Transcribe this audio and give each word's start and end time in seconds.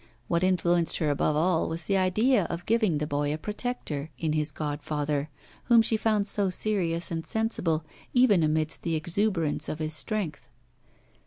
What 0.27 0.41
influenced 0.43 0.97
her 0.97 1.11
above 1.11 1.35
all 1.35 1.69
was 1.69 1.85
the 1.85 1.95
idea 1.95 2.45
of 2.45 2.65
giving 2.65 2.97
the 2.97 3.05
boy 3.05 3.31
a 3.31 3.37
protector 3.37 4.09
in 4.17 4.31
this 4.31 4.51
godfather, 4.51 5.29
whom 5.65 5.83
she 5.83 5.95
found 5.95 6.25
so 6.25 6.49
serious 6.49 7.11
and 7.11 7.23
sensible, 7.23 7.85
even 8.11 8.41
amidst 8.41 8.81
the 8.81 8.95
exuberance 8.95 9.69
of 9.69 9.77
his 9.77 9.93
strength. 9.93 10.49